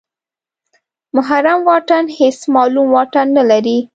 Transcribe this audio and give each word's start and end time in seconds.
محرم 1.15 1.59
واټن 1.69 2.05
هېڅ 2.17 2.37
معلوم 2.53 2.87
واټن 2.95 3.27
نلري. 3.37 3.79